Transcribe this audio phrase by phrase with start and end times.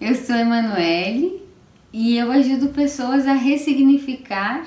[0.00, 1.42] Eu sou Emanuele
[1.92, 4.64] e eu ajudo pessoas a ressignificar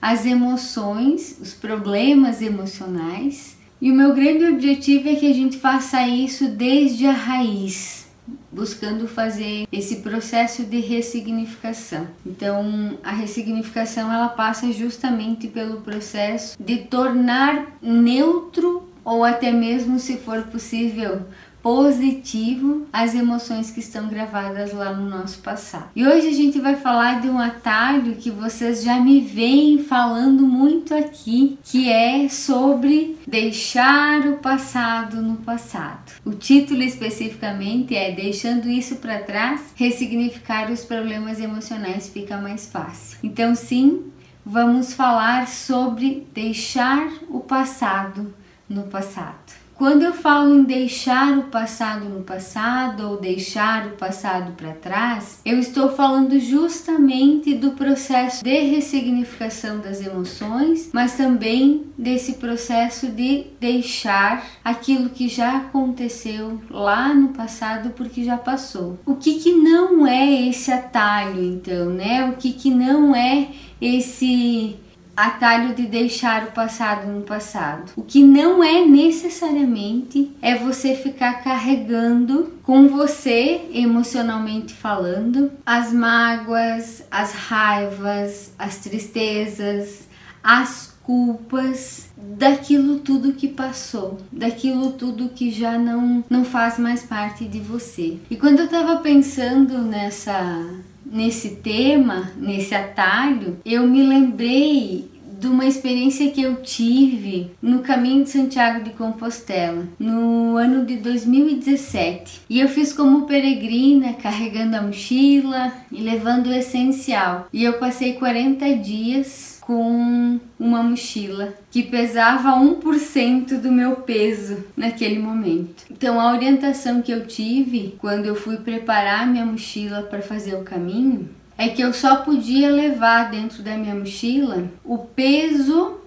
[0.00, 3.58] as emoções, os problemas emocionais.
[3.80, 8.06] E o meu grande objetivo é que a gente faça isso desde a raiz,
[8.52, 12.06] buscando fazer esse processo de ressignificação.
[12.24, 20.18] Então, a ressignificação ela passa justamente pelo processo de tornar neutro ou até mesmo, se
[20.18, 21.22] for possível,
[21.62, 25.90] positivo as emoções que estão gravadas lá no nosso passado.
[25.94, 30.42] E hoje a gente vai falar de um atalho que vocês já me veem falando
[30.42, 36.12] muito aqui, que é sobre deixar o passado no passado.
[36.24, 43.18] O título especificamente é Deixando isso para trás, ressignificar os problemas emocionais fica mais fácil.
[43.22, 44.04] Então, sim,
[44.44, 48.34] vamos falar sobre deixar o passado
[48.68, 49.59] no passado.
[49.80, 55.40] Quando eu falo em deixar o passado no passado ou deixar o passado para trás,
[55.42, 63.46] eu estou falando justamente do processo de ressignificação das emoções, mas também desse processo de
[63.58, 68.98] deixar aquilo que já aconteceu lá no passado porque já passou.
[69.06, 72.28] O que que não é esse atalho então, né?
[72.28, 73.48] O que que não é
[73.80, 74.76] esse
[75.26, 77.92] atalho de deixar o passado no passado.
[77.96, 87.02] O que não é necessariamente é você ficar carregando com você, emocionalmente falando, as mágoas,
[87.10, 90.08] as raivas, as tristezas,
[90.42, 97.46] as culpas daquilo tudo que passou, daquilo tudo que já não não faz mais parte
[97.46, 98.18] de você.
[98.30, 100.68] E quando eu tava pensando nessa
[101.10, 108.24] nesse tema, nesse atalho, eu me lembrei de uma experiência que eu tive no caminho
[108.24, 112.42] de Santiago de Compostela no ano de 2017.
[112.48, 117.48] E eu fiz como peregrina, carregando a mochila e levando o essencial.
[117.52, 125.18] E eu passei 40 dias com uma mochila que pesava 1% do meu peso naquele
[125.18, 125.84] momento.
[125.90, 130.64] Então a orientação que eu tive quando eu fui preparar minha mochila para fazer o
[130.64, 135.99] caminho é que eu só podia levar dentro da minha mochila o peso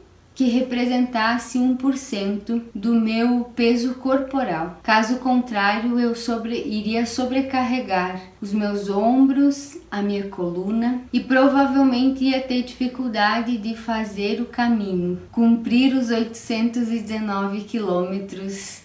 [0.43, 4.77] que representasse 1% do meu peso corporal.
[4.83, 12.41] Caso contrário, eu sobre, iria sobrecarregar os meus ombros, a minha coluna e provavelmente ia
[12.41, 18.81] ter dificuldade de fazer o caminho, cumprir os 819 quilômetros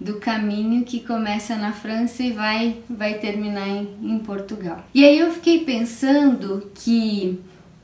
[0.00, 4.84] do caminho que começa na França e vai, vai terminar em, em Portugal.
[4.94, 7.40] E aí eu fiquei pensando que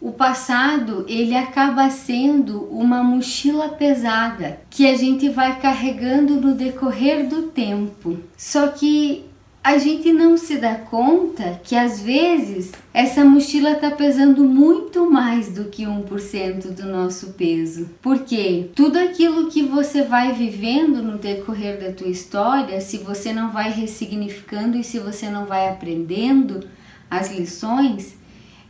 [0.06, 7.28] o passado ele acaba sendo uma mochila pesada que a gente vai carregando no decorrer
[7.28, 8.16] do tempo.
[8.36, 9.24] Só que
[9.64, 15.48] a gente não se dá conta que às vezes essa mochila está pesando muito mais
[15.48, 17.90] do que 1% do nosso peso.
[18.00, 23.50] Porque tudo aquilo que você vai vivendo no decorrer da tua história, se você não
[23.50, 26.64] vai ressignificando e se você não vai aprendendo
[27.10, 28.14] as lições,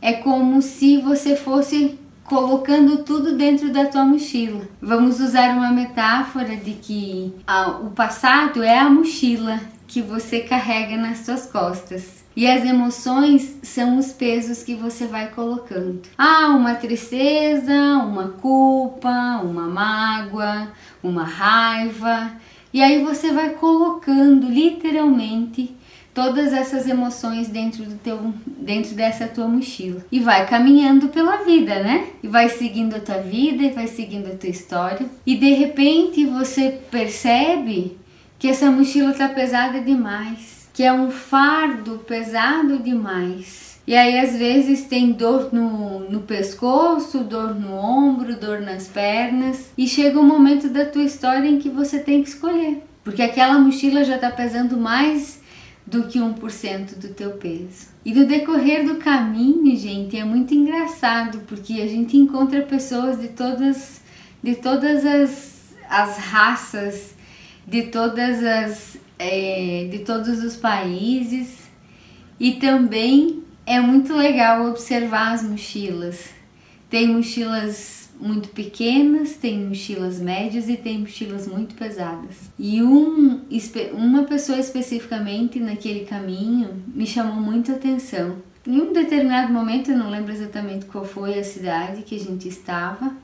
[0.01, 4.67] é como se você fosse colocando tudo dentro da tua mochila.
[4.81, 10.97] Vamos usar uma metáfora de que ah, o passado é a mochila que você carrega
[10.97, 12.25] nas suas costas.
[12.35, 16.01] E as emoções são os pesos que você vai colocando.
[16.15, 20.67] Ah, uma tristeza, uma culpa, uma mágoa,
[21.01, 22.31] uma raiva.
[22.71, 25.75] E aí você vai colocando literalmente
[26.17, 31.75] todas essas emoções dentro do teu dentro dessa tua mochila e vai caminhando pela vida,
[31.83, 32.07] né?
[32.23, 36.25] E vai seguindo a tua vida e vai seguindo a tua história e de repente
[36.25, 37.95] você percebe
[38.39, 43.79] que essa mochila tá pesada demais, que é um fardo pesado demais.
[43.85, 49.69] E aí às vezes tem dor no, no pescoço, dor no ombro, dor nas pernas,
[49.77, 53.59] e chega um momento da tua história em que você tem que escolher, porque aquela
[53.59, 55.36] mochila já tá pesando mais
[55.87, 57.87] do que 1% do teu peso.
[58.03, 63.29] E no decorrer do caminho, gente, é muito engraçado, porque a gente encontra pessoas de
[63.29, 64.05] todas
[64.43, 67.15] de todas as, as raças,
[67.65, 71.67] de todas as é, de todos os países
[72.39, 76.29] e também é muito legal observar as mochilas.
[76.89, 82.49] Tem mochilas muito pequenas, tem mochilas médias e tem mochilas muito pesadas.
[82.57, 83.41] E um,
[83.93, 88.37] uma pessoa especificamente naquele caminho me chamou muita atenção.
[88.65, 92.47] Em um determinado momento, eu não lembro exatamente qual foi a cidade que a gente
[92.47, 93.15] estava,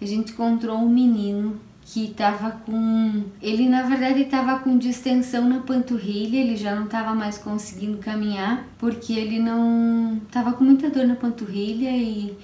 [0.00, 3.24] a gente encontrou um menino que estava com.
[3.42, 8.64] Ele na verdade estava com distensão na panturrilha, ele já não estava mais conseguindo caminhar
[8.78, 12.36] porque ele não estava com muita dor na panturrilha e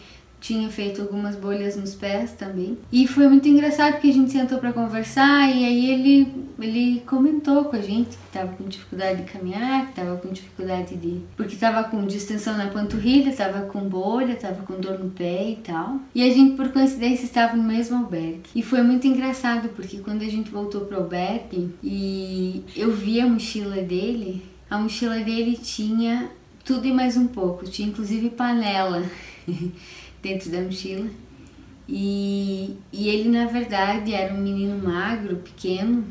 [0.46, 2.78] tinha feito algumas bolhas nos pés também.
[2.93, 7.64] E foi muito engraçado porque a gente sentou para conversar e aí ele ele comentou
[7.64, 11.54] com a gente que estava com dificuldade de caminhar, que estava com dificuldade de porque
[11.54, 16.00] estava com distensão na panturrilha, estava com bolha, estava com dor no pé e tal.
[16.14, 18.49] E a gente por coincidência estava no mesmo albergue.
[18.54, 23.26] E foi muito engraçado porque quando a gente voltou pro albergue e eu vi a
[23.26, 26.31] mochila dele, a mochila dele tinha
[26.64, 29.02] tudo e mais um pouco, tinha inclusive panela.
[30.26, 31.06] dentro da mochila.
[31.88, 36.05] E, e ele, na verdade, era um menino magro, pequeno.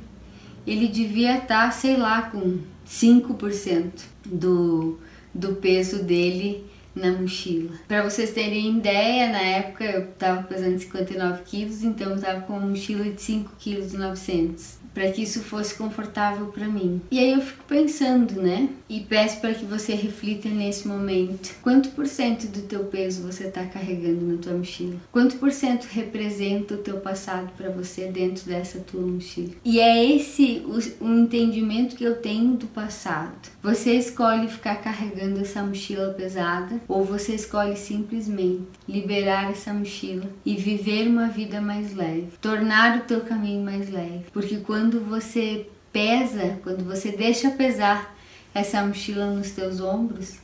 [0.65, 3.91] Ele devia estar, sei lá, com 5%
[4.25, 4.97] do,
[5.33, 6.63] do peso dele
[6.95, 7.71] na mochila.
[7.87, 12.53] Para vocês terem ideia, na época eu estava pesando 59 quilos, então eu estava com
[12.53, 17.01] uma mochila de 5 quilos e 900 para que isso fosse confortável para mim.
[17.11, 18.69] E aí eu fico pensando, né?
[18.89, 21.53] E peço para que você reflita nesse momento.
[21.61, 24.95] Quanto por cento do teu peso você está carregando na tua mochila?
[25.11, 29.51] Quanto por cento representa o teu passado para você dentro dessa tua mochila?
[29.65, 33.35] E é esse o, o entendimento que eu tenho do passado.
[33.61, 40.55] Você escolhe ficar carregando essa mochila pesada ou você escolhe simplesmente liberar essa mochila e
[40.55, 46.59] viver uma vida mais leve, tornar o teu caminho mais leve, porque quando você pesa,
[46.63, 48.15] quando você deixa pesar
[48.53, 50.37] essa mochila nos teus ombros,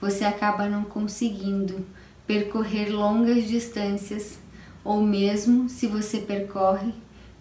[0.00, 1.86] você acaba não conseguindo
[2.26, 4.38] percorrer longas distâncias,
[4.84, 6.92] ou mesmo se você percorre,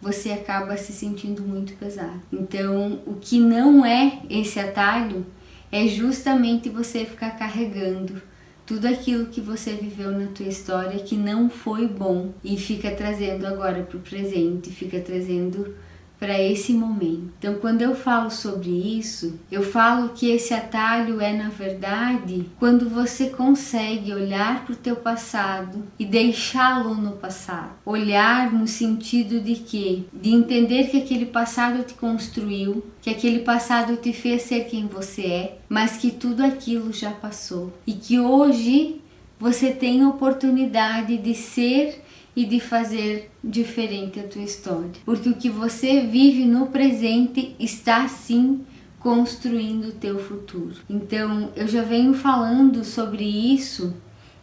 [0.02, 2.22] você acaba se sentindo muito pesado.
[2.32, 5.26] Então, o que não é esse atalho
[5.72, 8.22] é justamente você ficar carregando
[8.66, 13.46] tudo aquilo que você viveu na tua história que não foi bom e fica trazendo
[13.46, 15.76] agora para o presente, fica trazendo
[16.20, 17.30] para esse momento.
[17.38, 22.90] Então, quando eu falo sobre isso, eu falo que esse atalho é na verdade quando
[22.90, 27.72] você consegue olhar para o teu passado e deixá-lo no passado.
[27.86, 33.98] Olhar no sentido de que de entender que aquele passado te construiu, que aquele passado
[33.98, 39.02] te fez ser quem você é, mas que tudo aquilo já passou e que hoje
[39.40, 42.02] você tem a oportunidade de ser
[42.36, 44.92] e de fazer diferente a tua história.
[45.06, 48.62] Porque o que você vive no presente está sim
[49.00, 50.76] construindo o teu futuro.
[50.90, 53.94] Então, eu já venho falando sobre isso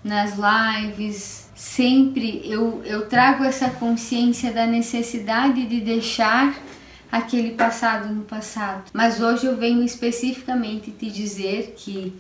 [0.04, 6.56] nas lives, sempre eu, eu trago essa consciência da necessidade de deixar
[7.10, 8.84] aquele passado no passado.
[8.92, 12.12] Mas hoje eu venho especificamente te dizer que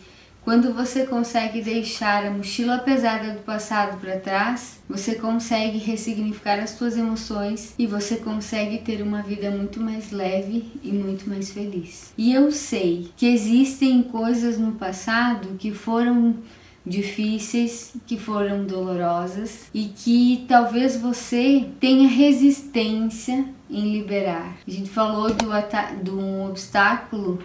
[0.44, 6.70] quando você consegue deixar a mochila pesada do passado para trás, você consegue ressignificar as
[6.70, 12.12] suas emoções e você consegue ter uma vida muito mais leve e muito mais feliz.
[12.18, 16.36] E eu sei que existem coisas no passado que foram
[16.84, 24.56] difíceis, que foram dolorosas e que talvez você tenha resistência em liberar.
[24.66, 25.46] A gente falou do,
[26.02, 27.38] do um obstáculo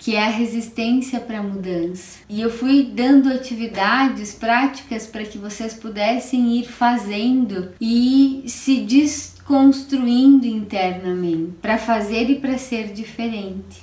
[0.00, 2.20] que é a resistência para a mudança.
[2.26, 10.46] E eu fui dando atividades práticas para que vocês pudessem ir fazendo e se desconstruindo
[10.46, 13.82] internamente para fazer e para ser diferente.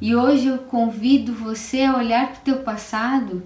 [0.00, 3.42] E hoje eu convido você a olhar para o teu passado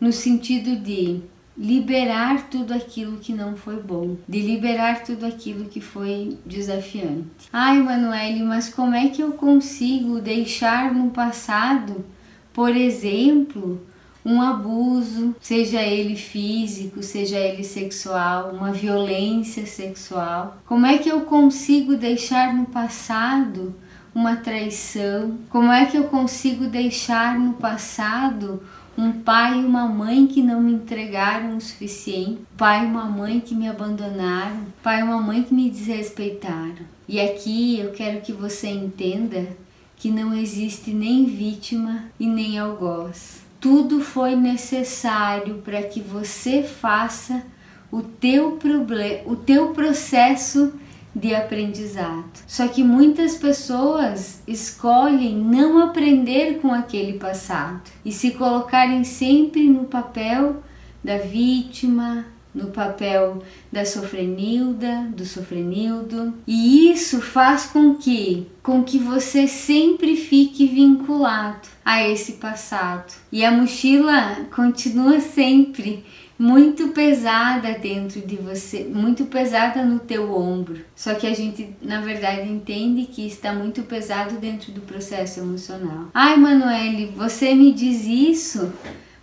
[0.00, 1.22] no sentido de
[1.56, 7.48] liberar tudo aquilo que não foi bom, de liberar tudo aquilo que foi desafiante.
[7.52, 12.04] Ai, Manuele, mas como é que eu consigo deixar no passado,
[12.52, 13.80] por exemplo,
[14.24, 20.58] um abuso, seja ele físico, seja ele sexual, uma violência sexual?
[20.66, 23.74] Como é que eu consigo deixar no passado
[24.14, 25.38] uma traição?
[25.50, 28.62] Como é que eu consigo deixar no passado
[28.96, 33.40] um pai e uma mãe que não me entregaram o suficiente, pai e uma mãe
[33.40, 36.84] que me abandonaram, pai e uma mãe que me desrespeitaram.
[37.08, 39.48] E aqui eu quero que você entenda
[39.96, 43.42] que não existe nem vítima e nem algoz.
[43.60, 47.42] Tudo foi necessário para que você faça
[47.90, 50.72] o teu problema, o teu processo
[51.14, 52.42] de aprendizado.
[52.46, 59.84] Só que muitas pessoas escolhem não aprender com aquele passado e se colocarem sempre no
[59.84, 60.62] papel
[61.02, 68.98] da vítima, no papel da sofrenilda, do sofrenildo, e isso faz com que com que
[68.98, 73.12] você sempre fique vinculado a esse passado.
[73.30, 76.02] E a mochila continua sempre
[76.38, 80.84] muito pesada dentro de você, muito pesada no teu ombro.
[80.94, 86.08] Só que a gente, na verdade, entende que está muito pesado dentro do processo emocional.
[86.12, 88.72] Ai, Manuele, você me diz isso,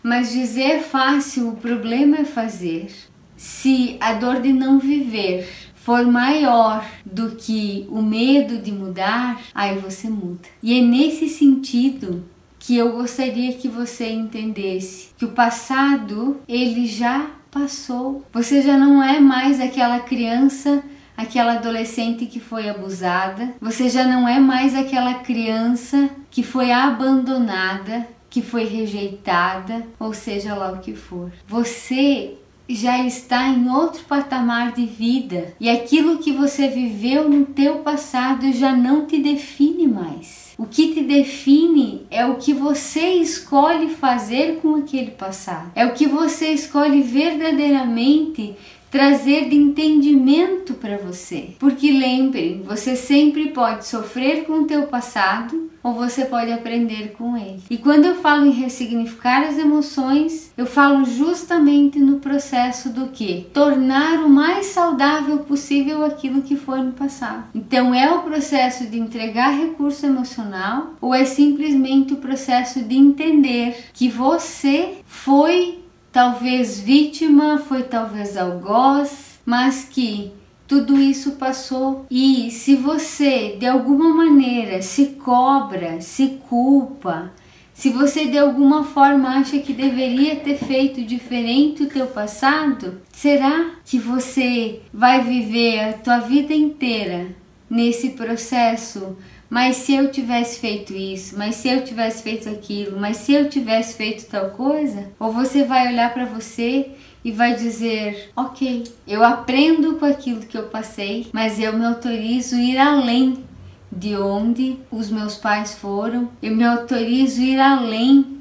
[0.02, 2.88] mas dizer é fácil, o problema é fazer.
[3.36, 9.78] Se a dor de não viver for maior do que o medo de mudar, aí
[9.80, 10.48] você muda.
[10.62, 12.24] E é nesse sentido
[12.62, 18.24] que eu gostaria que você entendesse que o passado ele já passou.
[18.32, 20.84] Você já não é mais aquela criança,
[21.18, 23.56] aquela adolescente que foi abusada.
[23.60, 30.54] Você já não é mais aquela criança que foi abandonada, que foi rejeitada, ou seja
[30.54, 31.32] lá o que for.
[31.48, 32.36] Você
[32.70, 38.54] já está em outro patamar de vida e aquilo que você viveu no teu passado
[38.54, 40.41] já não te define mais.
[40.62, 45.72] O que te define é o que você escolhe fazer com aquele passado.
[45.74, 48.56] É o que você escolhe verdadeiramente
[48.92, 51.56] trazer de entendimento para você.
[51.58, 57.36] Porque lembre, você sempre pode sofrer com o teu passado ou você pode aprender com
[57.36, 57.62] ele.
[57.70, 63.48] E quando eu falo em ressignificar as emoções, eu falo justamente no processo do que?
[63.54, 67.46] Tornar o mais saudável possível aquilo que foi no passado.
[67.56, 73.86] Então é o processo de entregar recurso emocional ou é simplesmente o processo de entender
[73.94, 75.81] que você foi
[76.12, 80.32] talvez vítima, foi talvez algoz, mas que
[80.68, 82.06] tudo isso passou.
[82.10, 87.32] E se você de alguma maneira se cobra, se culpa,
[87.74, 93.72] se você de alguma forma acha que deveria ter feito diferente o teu passado, será
[93.84, 97.30] que você vai viver a tua vida inteira
[97.70, 99.18] nesse processo
[99.52, 103.50] mas se eu tivesse feito isso, mas se eu tivesse feito aquilo, mas se eu
[103.50, 106.92] tivesse feito tal coisa, ou você vai olhar para você
[107.22, 112.56] e vai dizer: Ok, eu aprendo com aquilo que eu passei, mas eu me autorizo
[112.56, 113.44] a ir além
[113.92, 118.38] de onde os meus pais foram, eu me autorizo a ir além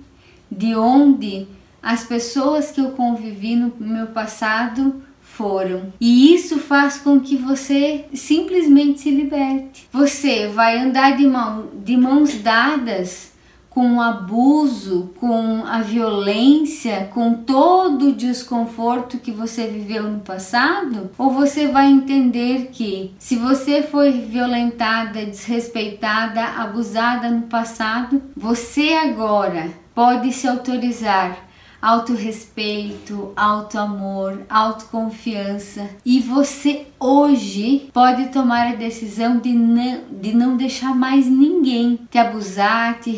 [0.48, 1.48] de onde
[1.82, 5.02] as pessoas que eu convivi no meu passado
[5.40, 5.90] foram.
[5.98, 9.88] E isso faz com que você simplesmente se liberte.
[9.90, 13.30] Você vai andar de, mão, de mãos dadas
[13.70, 21.10] com o abuso, com a violência, com todo o desconforto que você viveu no passado?
[21.16, 29.70] Ou você vai entender que se você foi violentada, desrespeitada, abusada no passado, você agora
[29.94, 31.49] pode se autorizar
[31.80, 35.88] autorrespeito, auto-amor, autoconfiança.
[36.04, 42.18] E você hoje pode tomar a decisão de não, de não deixar mais ninguém te
[42.18, 43.12] abusar, te,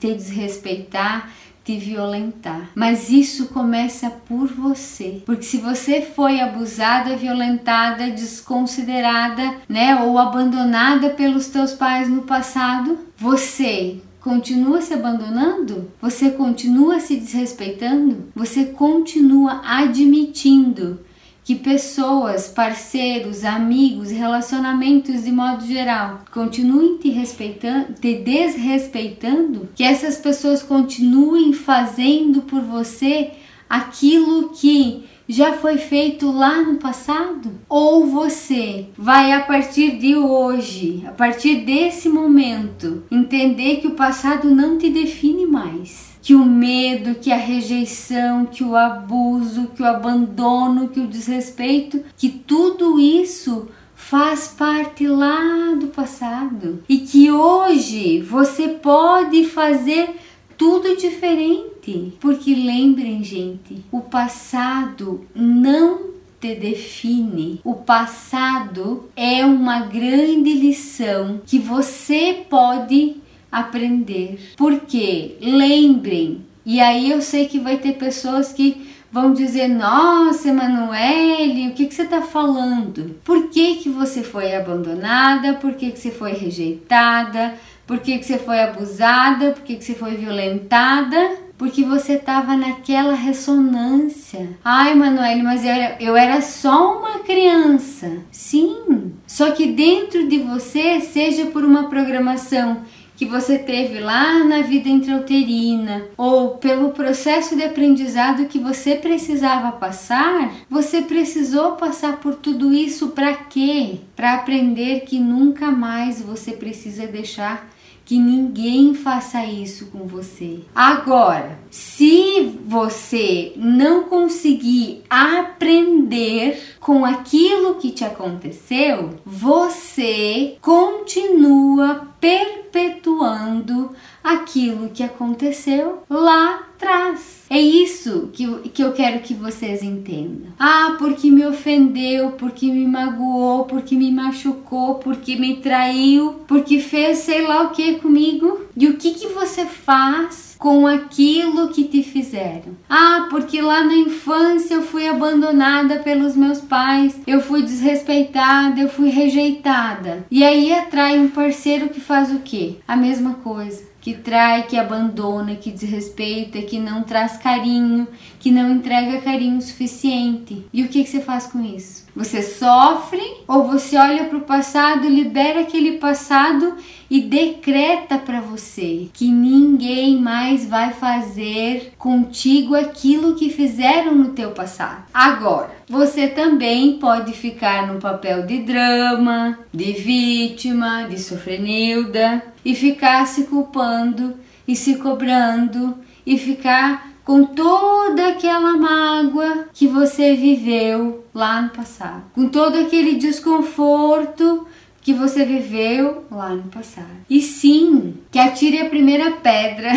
[0.00, 1.30] te desrespeitar,
[1.68, 2.70] te violentar.
[2.74, 5.22] Mas isso começa por você.
[5.26, 12.98] Porque se você foi abusada, violentada, desconsiderada, né, ou abandonada pelos teus pais no passado,
[13.18, 15.90] você continua se abandonando?
[16.02, 18.26] Você continua se desrespeitando?
[18.36, 21.00] Você continua admitindo
[21.42, 30.18] que pessoas, parceiros, amigos, relacionamentos de modo geral continuem te respeitando, te desrespeitando, que essas
[30.18, 33.30] pessoas continuem fazendo por você
[33.66, 37.50] aquilo que já foi feito lá no passado?
[37.68, 44.50] Ou você vai a partir de hoje, a partir desse momento, entender que o passado
[44.50, 46.08] não te define mais?
[46.22, 52.02] Que o medo, que a rejeição, que o abuso, que o abandono, que o desrespeito,
[52.16, 53.68] que tudo isso
[53.98, 60.16] faz parte lá do passado e que hoje você pode fazer
[60.58, 62.12] tudo diferente.
[62.20, 66.08] Porque lembrem, gente, o passado não
[66.40, 67.60] te define.
[67.64, 73.16] O passado é uma grande lição que você pode
[73.50, 74.38] aprender.
[74.56, 81.68] Porque lembrem, e aí eu sei que vai ter pessoas que vão dizer: Nossa, Emanuele,
[81.68, 83.16] o que, que você está falando?
[83.24, 85.54] Por que, que você foi abandonada?
[85.54, 87.54] Por que, que você foi rejeitada?
[87.88, 89.52] Por que, que você foi abusada?
[89.52, 91.16] Por que, que você foi violentada?
[91.56, 94.46] Porque você estava naquela ressonância.
[94.62, 98.18] Ai, Manuele, mas eu era, eu era só uma criança.
[98.30, 102.82] Sim, só que dentro de você, seja por uma programação
[103.16, 109.72] que você teve lá na vida intrauterina ou pelo processo de aprendizado que você precisava
[109.72, 114.00] passar, você precisou passar por tudo isso para quê?
[114.14, 117.68] Para aprender que nunca mais você precisa deixar
[118.08, 120.60] que ninguém faça isso com você.
[120.74, 133.90] Agora, se você não conseguir aprender com aquilo que te aconteceu, você continua perpetuando
[134.28, 137.46] aquilo que aconteceu lá atrás.
[137.50, 140.52] É isso que, que eu quero que vocês entendam.
[140.58, 147.18] Ah, porque me ofendeu, porque me magoou, porque me machucou, porque me traiu, porque fez
[147.18, 148.60] sei lá o que comigo.
[148.76, 152.76] E o que, que você faz com aquilo que te fizeram.
[152.88, 158.88] Ah, porque lá na infância eu fui abandonada pelos meus pais, eu fui desrespeitada, eu
[158.88, 160.26] fui rejeitada.
[160.30, 162.76] E aí atrai um parceiro que faz o quê?
[162.88, 168.70] A mesma coisa que trai, que abandona, que desrespeita, que não traz carinho, que não
[168.70, 170.64] entrega carinho suficiente.
[170.72, 172.06] E o que, que você faz com isso?
[172.14, 176.74] Você sofre ou você olha para o passado, libera aquele passado
[177.10, 184.50] e decreta para você que ninguém mais vai fazer contigo aquilo que fizeram no teu
[184.50, 185.04] passado.
[185.14, 193.26] Agora, você também pode ficar no papel de drama, de vítima, de sofrenilda e ficar
[193.26, 194.34] se culpando
[194.66, 202.22] e se cobrando e ficar com toda aquela mágoa que você viveu lá no passado,
[202.34, 204.66] com todo aquele desconforto
[205.02, 207.18] que você viveu lá no passado.
[207.28, 209.92] E sim, que atire a primeira pedra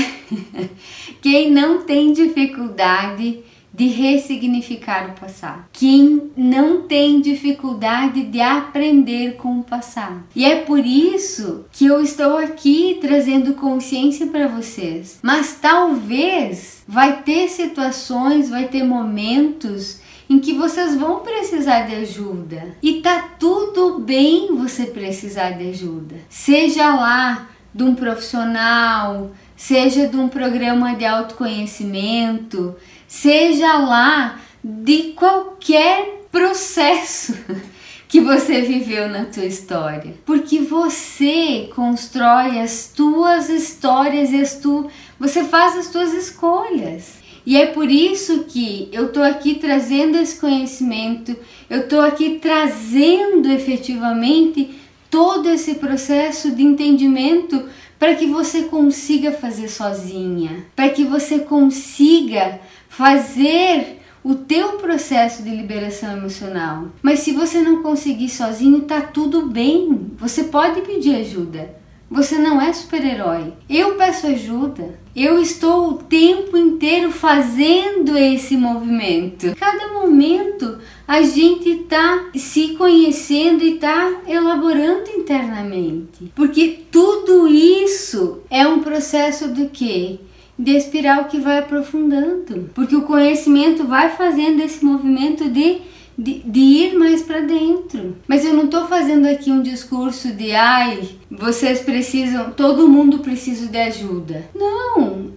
[1.23, 3.41] quem não tem dificuldade
[3.73, 5.63] de ressignificar o passado.
[5.71, 10.23] Quem não tem dificuldade de aprender com o passado.
[10.35, 15.19] E é por isso que eu estou aqui trazendo consciência para vocês.
[15.21, 19.99] Mas talvez vai ter situações, vai ter momentos
[20.29, 22.75] em que vocês vão precisar de ajuda.
[22.81, 26.15] E tá tudo bem você precisar de ajuda.
[26.29, 32.75] Seja lá de um profissional, seja de um programa de autoconhecimento,
[33.12, 37.36] seja lá de qualquer processo
[38.08, 40.13] que você viveu na tua história.
[40.25, 44.89] Porque você constrói as tuas histórias e as tu,
[45.20, 47.15] você faz as tuas escolhas.
[47.46, 51.36] E é por isso que eu estou aqui trazendo esse conhecimento,
[51.69, 57.67] eu estou aqui trazendo efetivamente todo esse processo de entendimento
[58.00, 62.60] para que você consiga fazer sozinha, para que você consiga
[63.01, 66.89] fazer o teu processo de liberação emocional.
[67.01, 70.11] Mas se você não conseguir sozinho, tá tudo bem.
[70.19, 71.73] Você pode pedir ajuda.
[72.11, 73.53] Você não é super-herói.
[73.67, 74.99] Eu peço ajuda.
[75.15, 79.55] Eu estou o tempo inteiro fazendo esse movimento.
[79.55, 86.31] Cada momento a gente está se conhecendo e está elaborando internamente.
[86.35, 90.19] Porque tudo isso é um processo do quê?
[90.62, 92.69] De espiral que vai aprofundando.
[92.74, 95.82] Porque o conhecimento vai fazendo esse movimento de
[96.17, 98.15] de, de ir mais para dentro.
[98.28, 103.67] Mas eu não estou fazendo aqui um discurso de ai, vocês precisam, todo mundo precisa
[103.67, 104.45] de ajuda.
[104.54, 105.32] Não,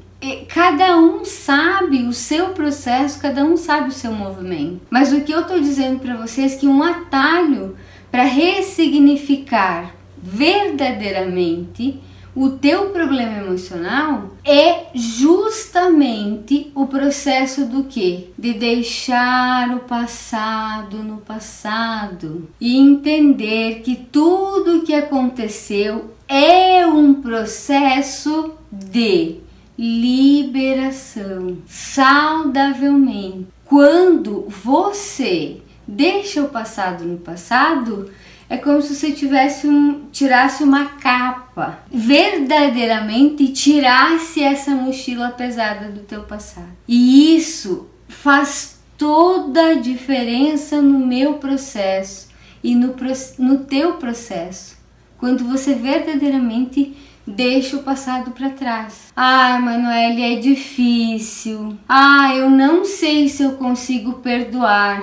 [0.48, 4.80] cada um sabe o seu processo, cada um sabe o seu movimento.
[4.90, 7.76] Mas o que eu estou dizendo para vocês é que um atalho
[8.10, 12.00] para ressignificar verdadeiramente
[12.34, 18.32] o teu problema emocional é justamente o processo do que?
[18.36, 28.54] De deixar o passado no passado e entender que tudo que aconteceu é um processo
[28.70, 29.36] de
[29.78, 33.46] liberação saudavelmente.
[33.64, 38.10] Quando você deixa o passado no passado,
[38.54, 46.00] é como se você tivesse um, tirasse uma capa, verdadeiramente tirasse essa mochila pesada do
[46.00, 46.70] teu passado.
[46.86, 52.28] E isso faz toda a diferença no meu processo
[52.62, 52.94] e no,
[53.38, 54.76] no teu processo.
[55.18, 59.12] Quando você verdadeiramente deixa o passado para trás.
[59.16, 61.76] Ai, Manoel, é difícil.
[61.88, 65.02] Ah, eu não sei se eu consigo perdoar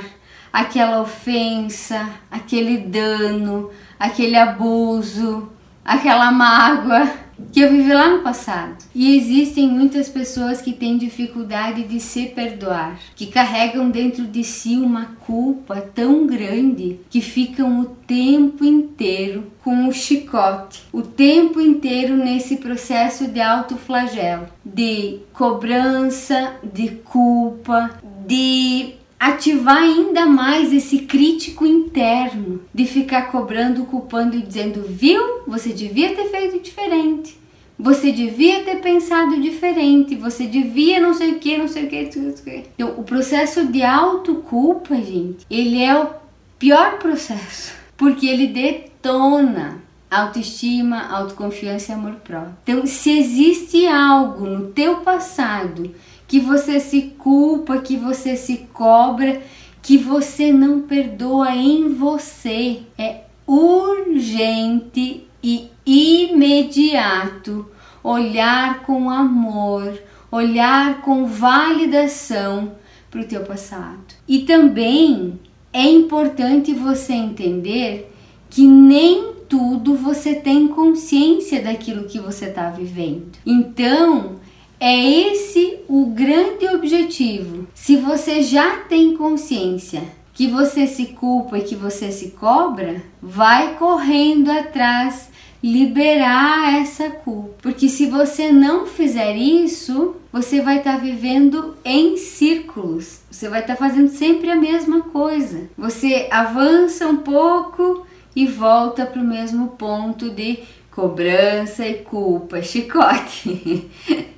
[0.51, 5.49] aquela ofensa, aquele dano, aquele abuso,
[5.83, 7.09] aquela mágoa
[7.51, 8.75] que eu vivi lá no passado.
[8.93, 14.75] E existem muitas pessoas que têm dificuldade de se perdoar, que carregam dentro de si
[14.75, 22.15] uma culpa tão grande que ficam o tempo inteiro com o chicote, o tempo inteiro
[22.15, 27.91] nesse processo de autoflagelo, de cobrança, de culpa,
[28.25, 35.43] de ativar ainda mais esse crítico interno de ficar cobrando, culpando e dizendo, viu?
[35.45, 37.39] Você devia ter feito diferente.
[37.77, 42.63] Você devia ter pensado diferente, você devia não sei o que, não sei o que.
[42.73, 46.09] Então, o processo de autoculpa, gente, ele é o
[46.57, 52.57] pior processo, porque ele detona autoestima, autoconfiança e amor próprio.
[52.63, 55.93] Então, se existe algo no teu passado
[56.31, 59.41] que você se culpa, que você se cobra,
[59.81, 67.69] que você não perdoa em você, é urgente e imediato
[68.01, 72.77] olhar com amor, olhar com validação
[73.09, 74.15] para o teu passado.
[74.25, 75.37] E também
[75.73, 78.09] é importante você entender
[78.49, 83.33] que nem tudo você tem consciência daquilo que você está vivendo.
[83.45, 84.39] Então,
[84.81, 87.67] é esse o grande objetivo.
[87.75, 90.01] Se você já tem consciência
[90.33, 95.29] que você se culpa e que você se cobra, vai correndo atrás
[95.61, 97.53] liberar essa culpa.
[97.61, 103.19] Porque se você não fizer isso, você vai estar tá vivendo em círculos.
[103.29, 105.69] Você vai estar tá fazendo sempre a mesma coisa.
[105.77, 108.03] Você avança um pouco
[108.35, 110.57] e volta para o mesmo ponto de
[110.89, 113.87] cobrança e culpa, chicote.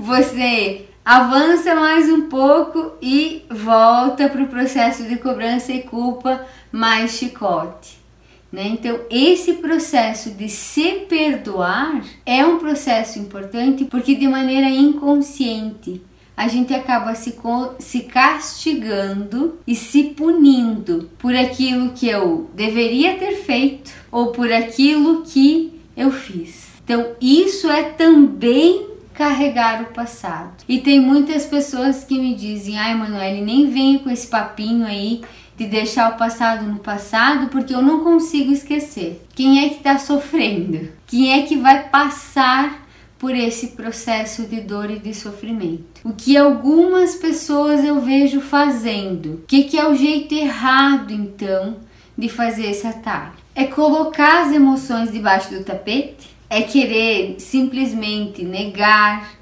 [0.00, 7.12] você avança mais um pouco e volta para o processo de cobrança e culpa mais
[7.12, 7.98] chicote.
[8.50, 8.66] Né?
[8.68, 16.00] Então, esse processo de se perdoar é um processo importante porque, de maneira inconsciente,
[16.34, 17.36] a gente acaba se,
[17.78, 25.22] se castigando e se punindo por aquilo que eu deveria ter feito ou por aquilo
[25.22, 26.70] que eu fiz.
[26.82, 30.64] Então, isso é também carregar o passado.
[30.68, 35.22] E tem muitas pessoas que me dizem: ai, Manoel, nem venha com esse papinho aí
[35.56, 39.22] de deixar o passado no passado, porque eu não consigo esquecer.
[39.34, 40.88] Quem é que está sofrendo?
[41.06, 42.88] Quem é que vai passar
[43.20, 46.00] por esse processo de dor e de sofrimento.
[46.02, 49.34] O que algumas pessoas eu vejo fazendo.
[49.34, 51.76] O que, que é o jeito errado, então,
[52.16, 53.34] de fazer esse atalho?
[53.54, 56.29] É colocar as emoções debaixo do tapete?
[56.50, 59.34] É querer simplesmente negar?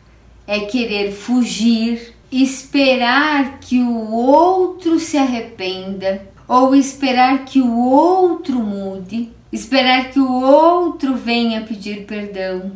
[0.47, 2.14] É querer fugir?
[2.31, 6.29] Esperar que o outro se arrependa?
[6.47, 9.31] Ou esperar que o outro mude?
[9.51, 12.73] Esperar que o outro venha pedir perdão?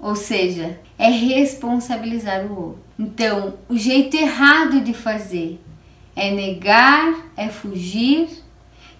[0.00, 2.84] Ou seja, é responsabilizar o outro.
[2.98, 5.60] Então, o jeito errado de fazer
[6.14, 8.28] é negar, é fugir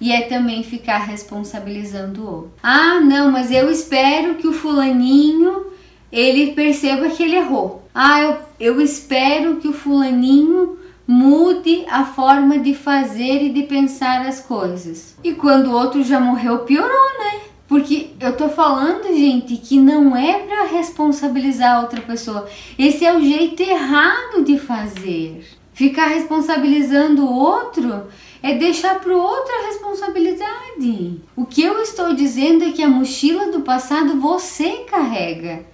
[0.01, 2.53] e é também ficar responsabilizando o outro.
[2.63, 5.67] Ah, não, mas eu espero que o fulaninho
[6.13, 7.83] ele perceba que ele errou.
[7.95, 14.27] Ah, eu, eu espero que o fulaninho mude a forma de fazer e de pensar
[14.27, 15.17] as coisas.
[15.23, 17.41] E quando o outro já morreu, piorou, né?
[17.69, 22.49] Porque eu tô falando, gente, que não é para responsabilizar outra pessoa.
[22.79, 25.45] Esse é o jeito errado de fazer.
[25.73, 28.05] Ficar responsabilizando o outro
[28.43, 31.21] é deixar para o outro a responsabilidade.
[31.35, 35.65] O que eu estou dizendo é que a mochila do passado você carrega.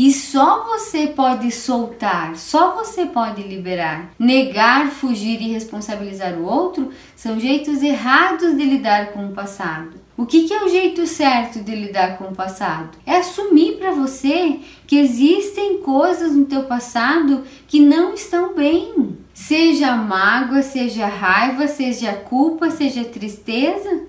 [0.00, 4.12] E só você pode soltar, só você pode liberar.
[4.16, 9.98] Negar, fugir e responsabilizar o outro são jeitos errados de lidar com o passado.
[10.16, 12.96] O que, que, é o jeito certo de lidar com o passado?
[13.06, 19.18] É assumir para você que existem coisas no teu passado que não estão bem.
[19.40, 24.02] Seja mágoa, seja raiva, seja culpa, seja tristeza.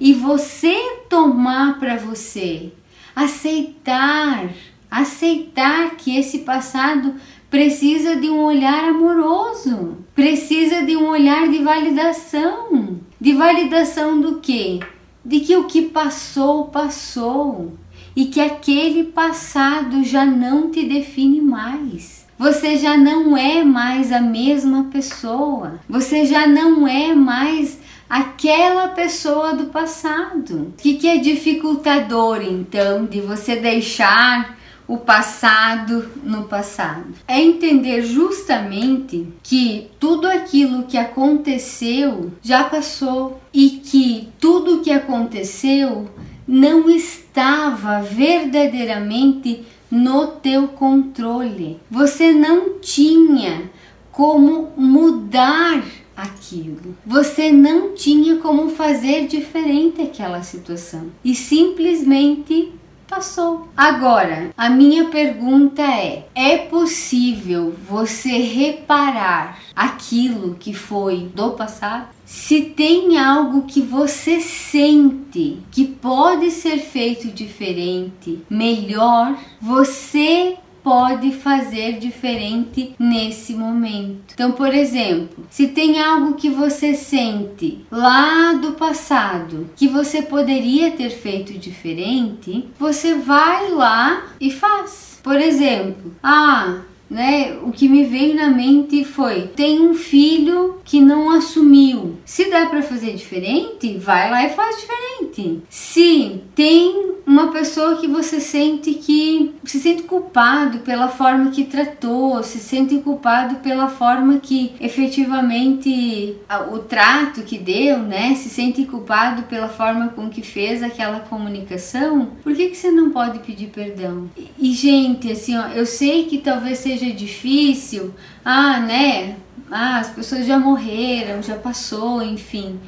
[0.00, 2.72] E você tomar para você,
[3.14, 4.48] aceitar
[4.90, 7.14] aceitar que esse passado
[7.48, 12.98] precisa de um olhar amoroso, precisa de um olhar de validação.
[13.20, 14.80] De validação do quê?
[15.22, 17.74] De que o que passou, passou
[18.16, 22.26] e que aquele passado já não te define mais.
[22.40, 25.78] Você já não é mais a mesma pessoa.
[25.86, 30.68] Você já não é mais aquela pessoa do passado.
[30.68, 34.56] O que, que é dificultador então de você deixar
[34.88, 37.12] o passado no passado.
[37.28, 46.08] É entender justamente que tudo aquilo que aconteceu já passou e que tudo que aconteceu
[46.48, 51.80] não estava verdadeiramente no teu controle.
[51.90, 53.70] Você não tinha
[54.12, 55.84] como mudar
[56.16, 56.96] aquilo.
[57.04, 61.06] Você não tinha como fazer diferente aquela situação.
[61.24, 62.72] E simplesmente
[63.10, 63.68] passou.
[63.76, 72.08] Agora, a minha pergunta é: é possível você reparar aquilo que foi do passado?
[72.24, 80.56] Se tem algo que você sente que pode ser feito diferente, melhor, você
[80.90, 84.34] pode fazer diferente nesse momento.
[84.34, 90.90] Então, por exemplo, se tem algo que você sente lá do passado que você poderia
[90.90, 95.20] ter feito diferente, você vai lá e faz.
[95.22, 97.58] Por exemplo, ah, né?
[97.62, 102.16] O que me veio na mente foi: tem um filho que não assumiu.
[102.24, 105.62] Se dá para fazer diferente, vai lá e faz diferente.
[105.68, 112.42] Se tem uma pessoa que você sente que se sente culpado pela forma que tratou,
[112.42, 116.36] se sente culpado pela forma que efetivamente
[116.72, 118.34] o trato que deu, né?
[118.34, 123.10] Se sente culpado pela forma com que fez aquela comunicação, por que, que você não
[123.10, 124.28] pode pedir perdão?
[124.58, 129.36] E, gente, assim, ó, eu sei que talvez seja seja difícil, ah, né?
[129.70, 132.78] Ah, as pessoas já morreram, já passou, enfim.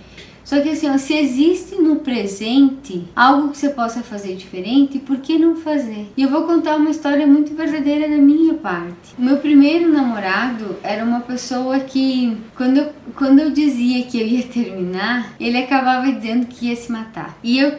[0.44, 5.18] Só que assim, ó, se existe no presente algo que você possa fazer diferente, por
[5.18, 6.06] que não fazer?
[6.16, 9.14] E eu vou contar uma história muito verdadeira da minha parte.
[9.18, 14.26] O meu primeiro namorado era uma pessoa que, quando eu, quando eu dizia que eu
[14.26, 17.38] ia terminar, ele acabava dizendo que ia se matar.
[17.42, 17.78] E eu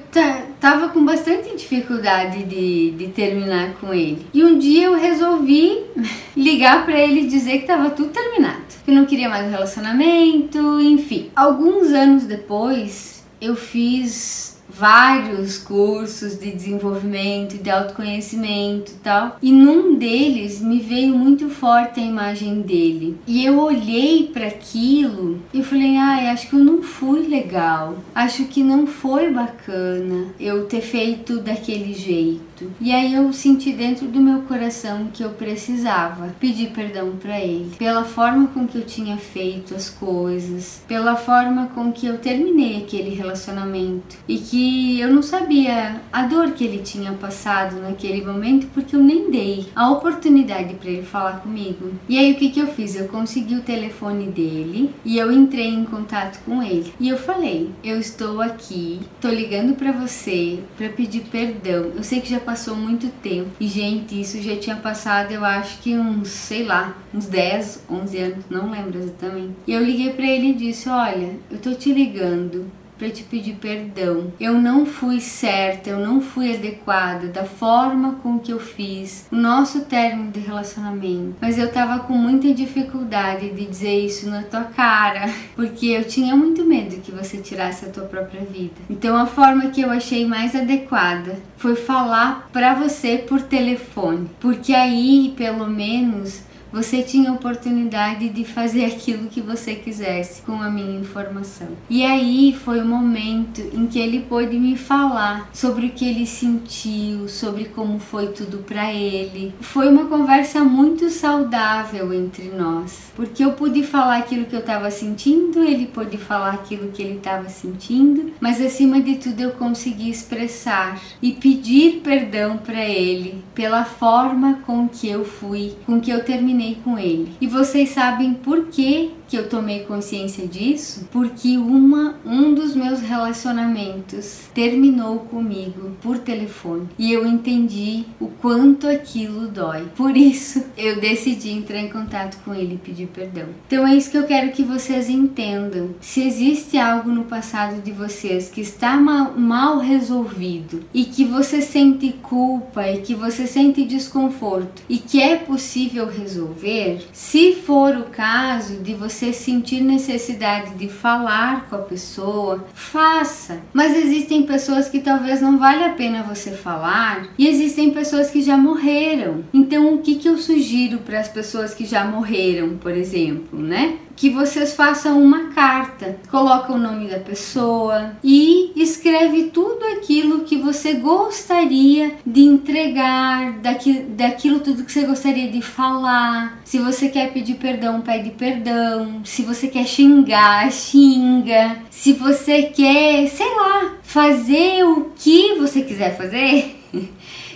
[0.59, 4.25] tava com bastante dificuldade de, de terminar com ele.
[4.33, 5.79] E um dia eu resolvi
[6.35, 8.62] ligar para ele e dizer que tava tudo terminado.
[8.85, 11.29] Que não queria mais um relacionamento, enfim.
[11.35, 19.37] Alguns anos depois, eu fiz vários cursos de desenvolvimento, de autoconhecimento e tal.
[19.41, 23.17] E num deles me veio muito forte a imagem dele.
[23.27, 27.95] E eu olhei para aquilo e falei: "Ai, acho que eu não fui legal.
[28.15, 32.52] Acho que não foi bacana eu ter feito daquele jeito".
[32.79, 37.71] E aí eu senti dentro do meu coração que eu precisava pedir perdão para ele
[37.77, 42.77] pela forma com que eu tinha feito as coisas, pela forma com que eu terminei
[42.77, 48.67] aquele relacionamento e que eu não sabia a dor que ele tinha passado naquele momento
[48.73, 51.91] porque eu nem dei a oportunidade para ele falar comigo.
[52.07, 52.95] E aí o que que eu fiz?
[52.95, 56.93] Eu consegui o telefone dele e eu entrei em contato com ele.
[56.99, 61.91] E eu falei: "Eu estou aqui, tô ligando para você para pedir perdão.
[61.95, 63.49] Eu sei que já passou muito tempo.
[63.59, 68.17] E, gente, isso já tinha passado, eu acho que uns, sei lá, uns 10, 11
[68.17, 69.53] anos, não lembro exatamente.
[69.67, 73.55] E eu liguei para ele e disse: Olha, eu tô te ligando para te pedir
[73.55, 74.31] perdão.
[74.39, 79.35] Eu não fui certa, eu não fui adequada da forma com que eu fiz o
[79.35, 81.35] nosso término de relacionamento.
[81.41, 86.35] Mas eu tava com muita dificuldade de dizer isso na tua cara, porque eu tinha
[86.35, 88.73] muito medo que você tirasse a tua própria vida.
[88.89, 94.73] Então a forma que eu achei mais adequada foi falar para você por telefone, porque
[94.73, 96.41] aí pelo menos
[96.73, 101.67] você tinha a oportunidade de fazer aquilo que você quisesse com a minha informação.
[101.87, 106.25] E aí foi o momento em que ele pôde me falar sobre o que ele
[106.25, 109.53] sentiu, sobre como foi tudo para ele.
[109.61, 114.89] Foi uma conversa muito saudável entre nós, porque eu pude falar aquilo que eu estava
[114.89, 120.09] sentindo, ele pôde falar aquilo que ele estava sentindo, mas acima de tudo eu consegui
[120.09, 126.23] expressar e pedir perdão para ele pela forma com que eu fui, com que eu
[126.23, 127.31] terminei terminei com ele.
[127.41, 131.07] E vocês sabem por que que eu tomei consciência disso?
[131.11, 138.87] Porque uma um dos meus relacionamentos terminou comigo por telefone e eu entendi o quanto
[138.87, 139.87] aquilo dói.
[139.95, 143.45] Por isso eu decidi entrar em contato com ele e pedir perdão.
[143.65, 145.95] Então é isso que eu quero que vocês entendam.
[145.99, 151.59] Se existe algo no passado de vocês que está mal, mal resolvido e que você
[151.59, 158.03] sente culpa e que você sente desconforto e que é possível resolver, se for o
[158.03, 163.61] caso de você você sentir necessidade de falar com a pessoa, faça.
[163.71, 168.41] Mas existem pessoas que talvez não vale a pena você falar e existem pessoas que
[168.41, 169.45] já morreram.
[169.53, 173.97] Então, o que, que eu sugiro para as pessoas que já morreram, por exemplo, né?
[174.15, 180.57] Que vocês façam uma carta, coloca o nome da pessoa e escreve tudo aquilo que
[180.57, 186.61] você gostaria de entregar, daquilo, daquilo tudo que você gostaria de falar.
[186.63, 189.21] Se você quer pedir perdão, pede perdão.
[189.23, 191.77] Se você quer xingar, xinga.
[191.89, 196.82] Se você quer, sei lá, fazer o que você quiser fazer.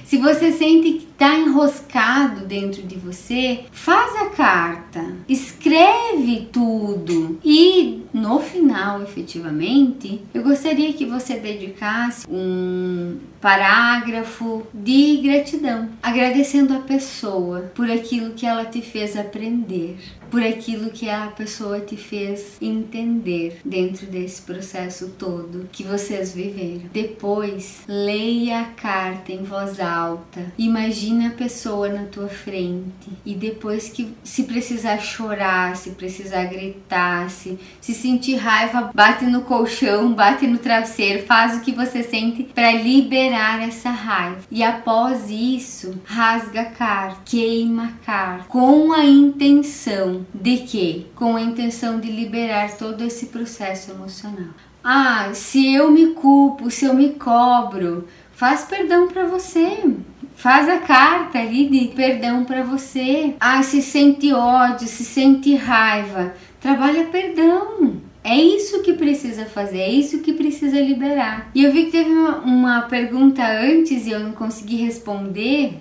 [0.08, 7.38] Se você sente que está enroscado dentro de você, faz a carta, escreve tudo.
[7.44, 16.80] E no final, efetivamente, eu gostaria que você dedicasse um parágrafo de gratidão, agradecendo a
[16.80, 19.98] pessoa por aquilo que ela te fez aprender,
[20.30, 26.90] por aquilo que a pessoa te fez entender dentro desse processo todo que vocês viveram.
[26.92, 33.90] Depois, leia a carta em voz alta, imagine a pessoa na tua frente e depois
[33.90, 40.48] que se precisar chorar, se precisar gritar, se, se sentir raiva, bate no colchão, bate
[40.48, 44.40] no travesseiro, faz o que você sente para liberar essa raiva.
[44.52, 51.06] E após isso, rasga a carta, queima a carta com a intenção de quê?
[51.16, 54.50] Com a intenção de liberar todo esse processo emocional.
[54.84, 59.84] Ah, se eu me culpo, se eu me cobro, faz perdão para você.
[60.36, 63.34] Faz a carta ali de perdão para você.
[63.40, 67.98] Ah, se sente ódio, se sente raiva, trabalha perdão.
[68.24, 71.50] É isso que precisa fazer, é isso que precisa liberar.
[71.56, 75.80] E eu vi que teve uma, uma pergunta antes e eu não consegui responder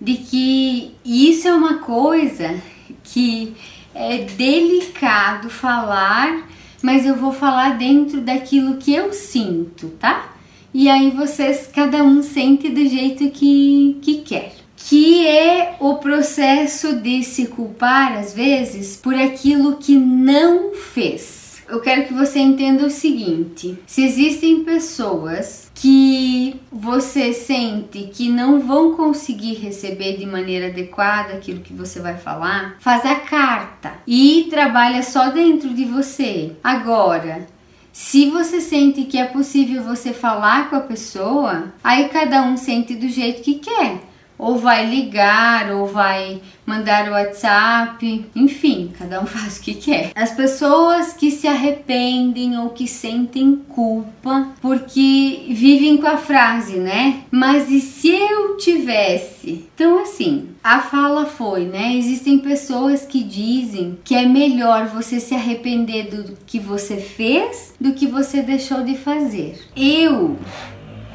[0.00, 2.60] de que isso é uma coisa
[3.04, 3.54] que
[3.94, 6.48] é delicado falar,
[6.82, 10.32] mas eu vou falar dentro daquilo que eu sinto, tá?
[10.72, 14.54] E aí vocês, cada um sente do jeito que, que quer.
[14.76, 21.80] Que é o processo de se culpar, às vezes, por aquilo que não fez eu
[21.80, 28.94] quero que você entenda o seguinte: se existem pessoas que você sente que não vão
[28.94, 35.02] conseguir receber de maneira adequada aquilo que você vai falar, faz a carta e trabalha
[35.02, 36.56] só dentro de você.
[36.64, 37.46] Agora,
[37.92, 42.94] se você sente que é possível você falar com a pessoa, aí cada um sente
[42.94, 49.24] do jeito que quer ou vai ligar, ou vai mandar o WhatsApp, enfim, cada um
[49.26, 50.12] faz o que quer.
[50.14, 57.22] As pessoas que se arrependem ou que sentem culpa porque vivem com a frase, né?
[57.30, 59.66] Mas e se eu tivesse?
[59.74, 61.94] Então, assim, a fala foi, né?
[61.96, 67.94] Existem pessoas que dizem que é melhor você se arrepender do que você fez do
[67.94, 69.58] que você deixou de fazer.
[69.74, 70.36] Eu,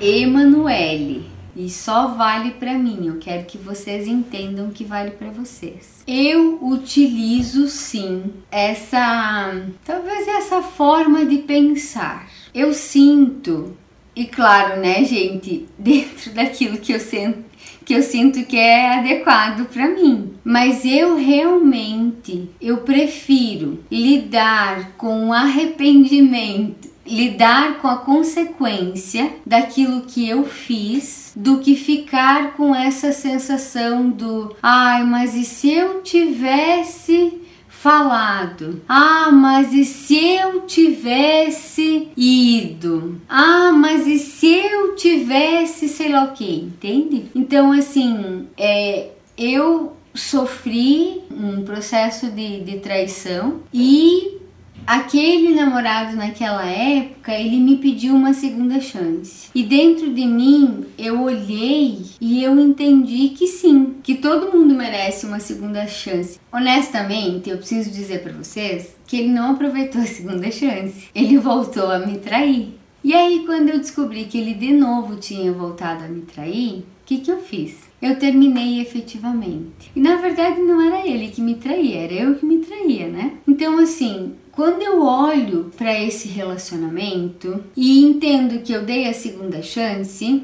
[0.02, 3.08] Emanuele, e só vale para mim.
[3.08, 6.04] Eu quero que vocês entendam que vale para vocês.
[6.08, 12.30] Eu utilizo sim essa, talvez essa forma de pensar.
[12.54, 13.76] Eu sinto
[14.16, 17.44] e claro, né, gente, dentro daquilo que eu sinto,
[17.84, 20.34] que eu sinto que é adequado para mim.
[20.44, 30.28] Mas eu realmente eu prefiro lidar com o arrependimento lidar com a consequência daquilo que
[30.28, 37.42] eu fiz do que ficar com essa sensação do ai, mas e se eu tivesse
[37.68, 38.82] falado.
[38.88, 43.20] Ah, mas e se eu tivesse ido?
[43.28, 47.26] Ah, mas e se eu tivesse sei lá o que, entende?
[47.36, 54.38] Então, assim, é, eu sofri um processo de, de traição e
[54.86, 59.50] Aquele namorado naquela época, ele me pediu uma segunda chance.
[59.56, 65.26] E dentro de mim, eu olhei e eu entendi que sim, que todo mundo merece
[65.26, 66.38] uma segunda chance.
[66.52, 71.08] Honestamente, eu preciso dizer para vocês que ele não aproveitou a segunda chance.
[71.16, 72.78] Ele voltou a me trair.
[73.04, 76.84] E aí, quando eu descobri que ele de novo tinha voltado a me trair, o
[77.06, 77.83] que, que eu fiz?
[78.04, 79.90] Eu terminei efetivamente.
[79.96, 83.38] E na verdade não era ele que me traía, era eu que me traía, né?
[83.48, 89.62] Então, assim, quando eu olho para esse relacionamento e entendo que eu dei a segunda
[89.62, 90.44] chance,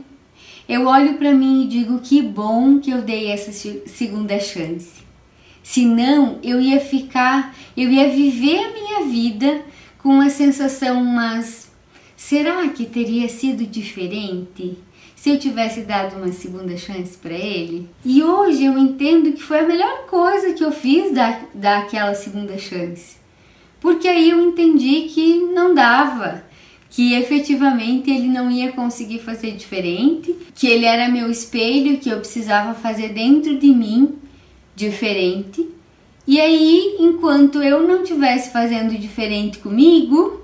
[0.70, 5.04] eu olho para mim e digo que bom que eu dei essa segunda chance.
[5.62, 9.66] Senão eu ia ficar, eu ia viver a minha vida
[9.98, 11.70] com a sensação, mas
[12.16, 14.78] será que teria sido diferente
[15.20, 17.90] se eu tivesse dado uma segunda chance para ele?
[18.06, 22.14] E hoje eu entendo que foi a melhor coisa que eu fiz dar, dar aquela
[22.14, 23.20] segunda chance
[23.80, 26.44] porque aí eu entendi que não dava,
[26.90, 32.18] que efetivamente ele não ia conseguir fazer diferente, que ele era meu espelho, que eu
[32.20, 34.16] precisava fazer dentro de mim
[34.76, 35.68] diferente.
[36.28, 40.42] E aí, enquanto eu não tivesse fazendo diferente comigo,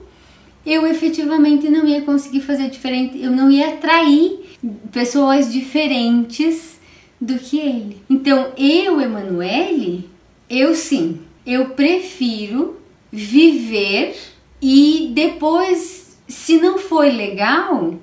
[0.65, 4.44] eu efetivamente não ia conseguir fazer diferente, eu não ia atrair
[4.91, 6.79] pessoas diferentes
[7.19, 8.01] do que ele.
[8.09, 10.09] Então, eu, Emanuele,
[10.49, 12.79] eu sim, eu prefiro
[13.11, 14.15] viver
[14.61, 17.95] e depois, se não foi legal,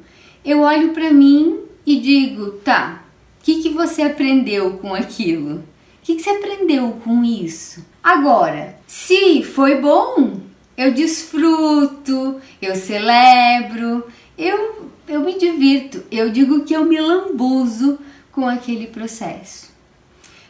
[0.44, 3.04] eu olho para mim e digo, tá,
[3.40, 5.56] o que, que você aprendeu com aquilo?
[5.56, 5.63] O
[6.02, 7.85] que, que você aprendeu com isso?
[8.02, 10.40] Agora, se foi bom,
[10.77, 14.06] Eu desfruto, eu celebro,
[14.38, 17.98] eu, eu me divirto, eu digo que eu me lambuzo
[18.31, 19.71] com aquele processo.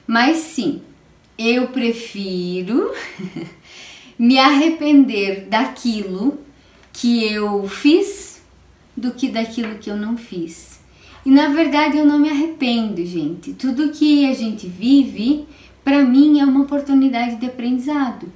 [0.07, 0.83] Mas sim,
[1.37, 2.93] eu prefiro
[4.19, 6.39] me arrepender daquilo
[6.93, 8.41] que eu fiz
[8.97, 10.81] do que daquilo que eu não fiz.
[11.25, 13.55] E na verdade eu não me arrependo, gente.
[13.55, 15.47] Tudo que a gente vive,
[15.83, 18.31] para mim é uma oportunidade de aprendizado.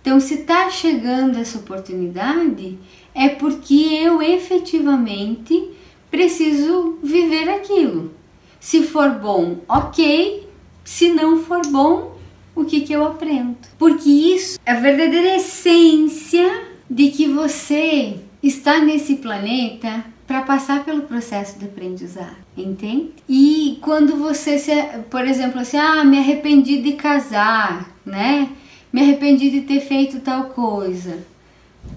[0.00, 2.78] Então, se está chegando essa oportunidade,
[3.16, 5.70] é porque eu efetivamente
[6.10, 8.12] preciso viver aquilo.
[8.60, 10.46] Se for bom, ok.
[10.84, 12.16] Se não for bom,
[12.54, 13.56] o que, que eu aprendo?
[13.78, 21.02] Porque isso é a verdadeira essência de que você está nesse planeta para passar pelo
[21.02, 23.12] processo de aprendizado, entende?
[23.28, 24.72] E quando você se,
[25.10, 28.50] por exemplo, assim, ah, me arrependi de casar, né?
[28.92, 31.18] Me arrependi de ter feito tal coisa.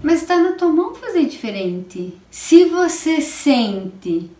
[0.02, 2.14] Mas está na tua mão fazer diferente.
[2.30, 4.30] Se você sente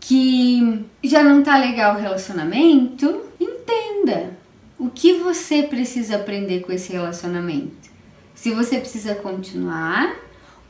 [0.00, 4.36] que já não tá legal o relacionamento, entenda
[4.78, 7.90] o que você precisa aprender com esse relacionamento.
[8.34, 10.16] Se você precisa continuar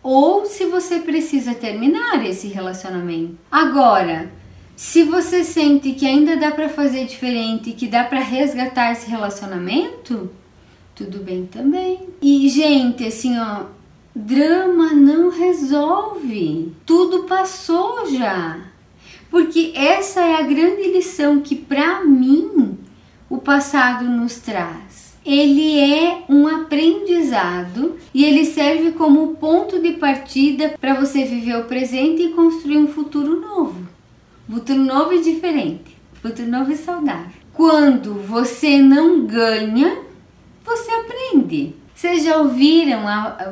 [0.03, 3.39] ou se você precisa terminar esse relacionamento.
[3.51, 4.31] Agora,
[4.75, 10.31] se você sente que ainda dá para fazer diferente, que dá para resgatar esse relacionamento,
[10.95, 12.01] tudo bem também.
[12.21, 13.67] E gente, assim, ó,
[14.15, 16.73] drama não resolve.
[16.85, 18.59] Tudo passou já.
[19.31, 22.79] Porque essa é a grande lição que para mim
[23.31, 25.13] o passado nos traz.
[25.25, 31.65] Ele é um aprendizado e ele serve como ponto de partida para você viver o
[31.65, 33.87] presente e construir um futuro novo.
[34.51, 37.31] Futuro novo e diferente, futuro novo e saudável.
[37.55, 39.97] Quando você não ganha,
[40.65, 41.75] você aprende.
[42.03, 43.05] Vocês já ouviram,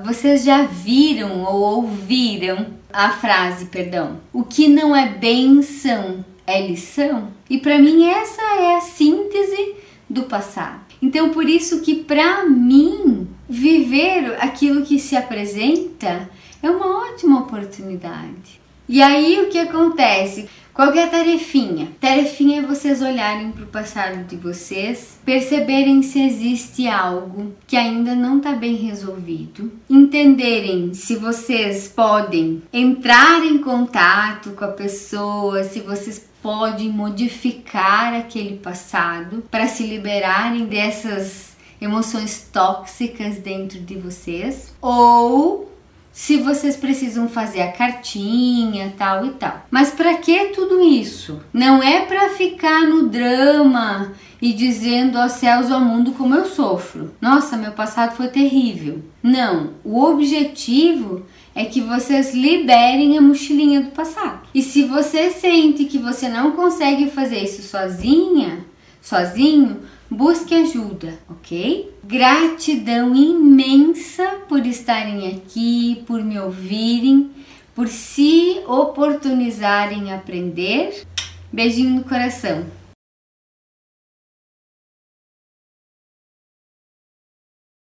[0.04, 7.28] vocês já viram ou ouviram a frase, perdão, o que não é benção é lição?
[7.48, 9.76] E para mim essa é a síntese
[10.08, 10.80] do passado.
[11.00, 16.28] Então por isso que para mim viver aquilo que se apresenta
[16.60, 18.60] é uma ótima oportunidade.
[18.88, 20.48] E aí o que acontece?
[20.80, 21.92] Qual é a tarefinha?
[22.00, 28.14] Tarefinha é vocês olharem para o passado de vocês, perceberem se existe algo que ainda
[28.14, 35.80] não está bem resolvido, entenderem se vocês podem entrar em contato com a pessoa, se
[35.80, 45.69] vocês podem modificar aquele passado para se liberarem dessas emoções tóxicas dentro de vocês, ou
[46.12, 49.66] se vocês precisam fazer a cartinha, tal e tal.
[49.70, 51.40] Mas para que tudo isso?
[51.52, 57.14] Não é para ficar no drama e dizendo aos céus ao mundo como eu sofro.
[57.20, 59.02] Nossa, meu passado foi terrível.
[59.22, 64.40] Não, o objetivo é que vocês liberem a mochilinha do passado.
[64.54, 68.64] E se você sente que você não consegue fazer isso sozinha,
[69.00, 69.80] sozinho,
[70.10, 71.90] busque ajuda, ok?
[72.02, 77.30] Gratidão imensa por estarem aqui, por me ouvirem,
[77.74, 81.06] por se oportunizarem a aprender.
[81.52, 82.79] Beijinho no coração.